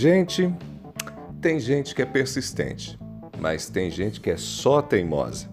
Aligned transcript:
Gente, 0.00 0.54
tem 1.42 1.58
gente 1.58 1.92
que 1.92 2.00
é 2.00 2.06
persistente, 2.06 2.96
mas 3.40 3.68
tem 3.68 3.90
gente 3.90 4.20
que 4.20 4.30
é 4.30 4.36
só 4.36 4.80
teimosa. 4.80 5.48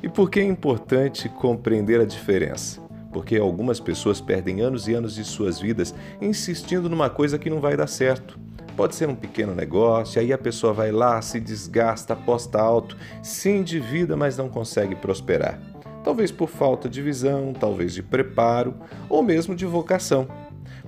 E 0.00 0.08
por 0.08 0.30
que 0.30 0.38
é 0.38 0.44
importante 0.44 1.28
compreender 1.28 2.00
a 2.00 2.04
diferença? 2.04 2.80
Porque 3.12 3.36
algumas 3.36 3.80
pessoas 3.80 4.20
perdem 4.20 4.60
anos 4.60 4.86
e 4.86 4.94
anos 4.94 5.16
de 5.16 5.24
suas 5.24 5.58
vidas 5.58 5.92
insistindo 6.20 6.88
numa 6.88 7.10
coisa 7.10 7.36
que 7.36 7.50
não 7.50 7.60
vai 7.60 7.76
dar 7.76 7.88
certo. 7.88 8.38
Pode 8.76 8.94
ser 8.94 9.08
um 9.08 9.16
pequeno 9.16 9.56
negócio, 9.56 10.20
aí 10.20 10.32
a 10.32 10.38
pessoa 10.38 10.72
vai 10.72 10.92
lá, 10.92 11.20
se 11.20 11.40
desgasta, 11.40 12.12
aposta 12.12 12.60
alto, 12.60 12.96
se 13.24 13.50
endivida, 13.50 14.16
mas 14.16 14.36
não 14.36 14.48
consegue 14.48 14.94
prosperar. 14.94 15.60
Talvez 16.04 16.30
por 16.30 16.48
falta 16.48 16.88
de 16.88 17.02
visão, 17.02 17.52
talvez 17.52 17.92
de 17.92 18.04
preparo 18.04 18.72
ou 19.08 19.20
mesmo 19.20 19.52
de 19.52 19.66
vocação. 19.66 20.28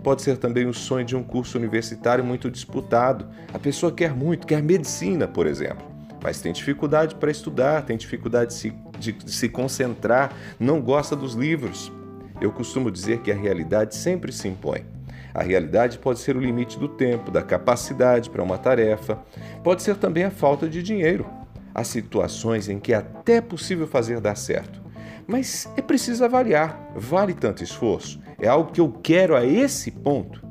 Pode 0.06 0.22
ser 0.22 0.36
também 0.36 0.66
o 0.66 0.72
sonho 0.72 1.04
de 1.04 1.16
um 1.16 1.22
curso 1.24 1.58
universitário 1.58 2.24
muito 2.24 2.48
disputado. 2.48 3.26
A 3.52 3.58
pessoa 3.58 3.90
quer 3.90 4.14
muito, 4.14 4.46
quer 4.46 4.62
medicina, 4.62 5.26
por 5.26 5.48
exemplo, 5.48 5.84
mas 6.22 6.40
tem 6.40 6.52
dificuldade 6.52 7.16
para 7.16 7.28
estudar, 7.28 7.84
tem 7.84 7.96
dificuldade 7.96 8.52
de 8.52 8.54
se, 8.54 8.70
de 9.00 9.16
se 9.28 9.48
concentrar, 9.48 10.32
não 10.60 10.80
gosta 10.80 11.16
dos 11.16 11.34
livros. 11.34 11.90
Eu 12.40 12.52
costumo 12.52 12.88
dizer 12.88 13.18
que 13.18 13.32
a 13.32 13.34
realidade 13.34 13.96
sempre 13.96 14.30
se 14.30 14.46
impõe. 14.46 14.86
A 15.34 15.42
realidade 15.42 15.98
pode 15.98 16.20
ser 16.20 16.36
o 16.36 16.40
limite 16.40 16.78
do 16.78 16.86
tempo, 16.86 17.32
da 17.32 17.42
capacidade 17.42 18.30
para 18.30 18.44
uma 18.44 18.58
tarefa, 18.58 19.18
pode 19.64 19.82
ser 19.82 19.96
também 19.96 20.22
a 20.22 20.30
falta 20.30 20.68
de 20.68 20.84
dinheiro. 20.84 21.26
Há 21.74 21.82
situações 21.82 22.68
em 22.68 22.78
que 22.78 22.92
é 22.92 22.98
até 22.98 23.40
possível 23.40 23.88
fazer 23.88 24.20
dar 24.20 24.36
certo, 24.36 24.80
mas 25.26 25.68
é 25.76 25.82
preciso 25.82 26.24
avaliar: 26.24 26.92
vale 26.94 27.34
tanto 27.34 27.62
esforço? 27.62 28.20
É 28.40 28.48
algo 28.48 28.72
que 28.72 28.80
eu 28.80 28.90
quero 29.02 29.34
a 29.36 29.44
esse 29.44 29.90
ponto? 29.90 30.44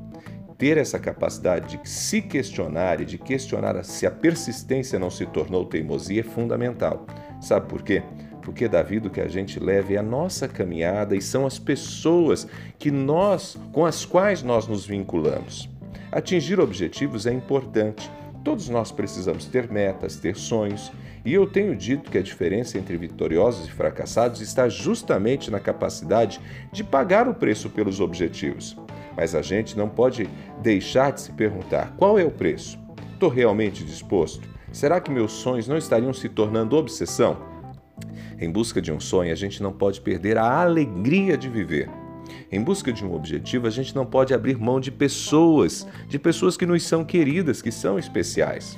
Ter 0.57 0.77
essa 0.77 0.97
capacidade 0.97 1.77
de 1.77 1.89
se 1.89 2.22
questionar 2.22 3.02
e 3.02 3.05
de 3.05 3.17
questionar 3.17 3.83
se 3.83 4.08
a 4.08 4.11
persistência 4.11 4.97
não 4.97 5.09
se 5.09 5.25
tornou 5.25 5.66
teimosia 5.66 6.22
é 6.22 6.23
fundamental. 6.23 7.05
Sabe 7.41 7.67
por 7.67 7.83
quê? 7.83 8.02
porque 8.45 8.67
da 8.67 8.83
vida 8.83 9.08
o 9.08 9.11
que 9.11 9.19
a 9.19 9.27
gente 9.27 9.59
leva 9.59 9.94
é 9.94 9.97
a 9.97 10.03
nossa 10.03 10.47
caminhada 10.47 11.16
e 11.16 11.22
são 11.22 11.47
as 11.47 11.57
pessoas 11.57 12.47
que 12.78 12.91
nós, 12.91 13.57
com 13.73 13.83
as 13.83 14.05
quais 14.05 14.44
nós 14.44 14.67
nos 14.67 14.85
vinculamos. 14.85 15.67
Atingir 16.11 16.59
objetivos 16.59 17.25
é 17.25 17.33
importante. 17.33 18.09
Todos 18.45 18.69
nós 18.69 18.91
precisamos 18.91 19.45
ter 19.45 19.71
metas, 19.71 20.17
ter 20.17 20.35
sonhos, 20.35 20.91
e 21.25 21.33
eu 21.33 21.47
tenho 21.47 21.75
dito 21.75 22.11
que 22.11 22.17
a 22.19 22.21
diferença 22.21 22.77
entre 22.77 22.95
vitoriosos 22.95 23.67
e 23.67 23.71
fracassados 23.71 24.39
está 24.39 24.69
justamente 24.69 25.49
na 25.49 25.59
capacidade 25.59 26.39
de 26.71 26.83
pagar 26.83 27.27
o 27.27 27.33
preço 27.33 27.71
pelos 27.71 27.99
objetivos. 27.99 28.77
Mas 29.17 29.33
a 29.33 29.41
gente 29.41 29.75
não 29.75 29.89
pode 29.89 30.29
deixar 30.61 31.11
de 31.11 31.21
se 31.21 31.31
perguntar: 31.31 31.95
qual 31.97 32.19
é 32.19 32.23
o 32.23 32.29
preço? 32.29 32.77
Estou 33.13 33.29
realmente 33.29 33.83
disposto? 33.83 34.47
Será 34.71 35.01
que 35.01 35.09
meus 35.09 35.31
sonhos 35.31 35.67
não 35.67 35.75
estariam 35.77 36.13
se 36.13 36.29
tornando 36.29 36.77
obsessão? 36.77 37.38
Em 38.39 38.51
busca 38.51 38.79
de 38.79 38.91
um 38.91 38.99
sonho, 38.99 39.31
a 39.31 39.35
gente 39.35 39.63
não 39.63 39.73
pode 39.73 40.01
perder 40.01 40.38
a 40.38 40.61
alegria 40.61 41.35
de 41.35 41.49
viver. 41.49 41.89
Em 42.52 42.62
busca 42.62 42.92
de 42.92 43.04
um 43.04 43.14
objetivo, 43.14 43.68
a 43.68 43.70
gente 43.70 43.95
não 43.95 44.06
pode 44.06 44.34
abrir 44.34 44.58
mão 44.58 44.80
de 44.80 44.92
pessoas, 44.92 45.88
de 46.08 46.18
pessoas 46.18 46.56
que 46.56 46.66
nos 46.66 46.84
são 46.84 47.04
queridas, 47.04 47.62
que 47.62 47.72
são 47.72 47.98
especiais. 48.00 48.78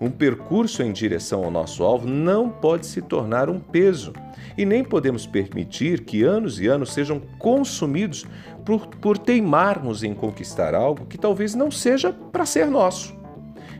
Um 0.00 0.10
percurso 0.10 0.82
em 0.82 0.92
direção 0.92 1.44
ao 1.44 1.50
nosso 1.50 1.82
alvo 1.82 2.06
não 2.06 2.50
pode 2.50 2.86
se 2.86 3.00
tornar 3.00 3.48
um 3.48 3.58
peso. 3.58 4.12
E 4.56 4.64
nem 4.64 4.84
podemos 4.84 5.26
permitir 5.26 6.04
que 6.04 6.22
anos 6.22 6.60
e 6.60 6.66
anos 6.66 6.92
sejam 6.92 7.20
consumidos 7.38 8.26
por, 8.64 8.86
por 8.86 9.18
teimarmos 9.18 10.02
em 10.02 10.14
conquistar 10.14 10.74
algo 10.74 11.06
que 11.06 11.18
talvez 11.18 11.54
não 11.54 11.70
seja 11.70 12.12
para 12.12 12.46
ser 12.46 12.66
nosso. 12.66 13.14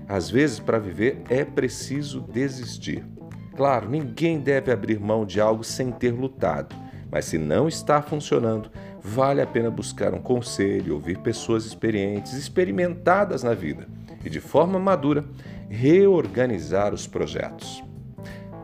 Às 0.09 0.31
vezes, 0.31 0.61
para 0.61 0.78
viver, 0.78 1.22
é 1.28 1.44
preciso 1.44 2.21
desistir. 2.21 3.05
Claro, 3.56 3.88
ninguém 3.88 4.38
deve 4.38 4.71
abrir 4.71 5.00
mão 5.00 5.25
de 5.25 5.41
algo 5.41 5.65
sem 5.65 5.91
ter 5.91 6.12
lutado, 6.12 6.76
mas 7.10 7.25
se 7.25 7.38
não 7.38 7.66
está 7.66 8.03
funcionando, 8.03 8.71
vale 9.06 9.41
a 9.41 9.47
pena 9.47 9.71
buscar 9.71 10.12
um 10.12 10.21
conselho, 10.21 10.94
ouvir 10.94 11.19
pessoas 11.19 11.65
experientes, 11.65 12.33
experimentadas 12.33 13.44
na 13.44 13.55
vida 13.55 13.87
e, 14.25 14.28
de 14.28 14.41
forma 14.41 14.81
madura, 14.81 15.25
reorganizar 15.71 16.93
os 16.93 17.06
projetos. 17.06 17.84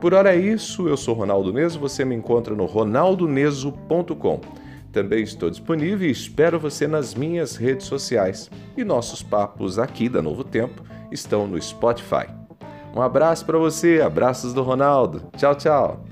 Por 0.01 0.13
hora 0.13 0.35
é 0.35 0.37
isso, 0.37 0.89
eu 0.89 0.97
sou 0.97 1.15
Ronaldo 1.15 1.53
Neso, 1.53 1.79
você 1.79 2.05
me 2.05 2.17
encontra 2.17 2.57
no 2.57 2.67
ronaldoneso.com. 2.67 4.41
Também 4.91 5.23
estou 5.23 5.49
disponível 5.49 6.09
e 6.09 6.11
espero 6.11 6.59
você 6.59 6.89
nas 6.89 7.15
minhas 7.15 7.55
redes 7.55 7.87
sociais. 7.87 8.51
E 8.77 8.83
nossos 8.83 9.23
papos 9.23 9.79
aqui 9.79 10.09
da 10.09 10.21
Novo 10.21 10.43
Tempo 10.43 10.83
estão 11.13 11.47
no 11.47 11.61
Spotify. 11.63 12.27
Um 12.95 13.01
abraço 13.01 13.47
para 13.47 13.59
você, 13.59 14.03
abraços 14.03 14.53
do 14.53 14.63
Ronaldo. 14.63 15.23
Tchau, 15.37 15.55
tchau. 15.55 16.05